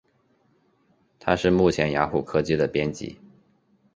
[1.19, 3.19] 他目前是雅虎科技的编辑。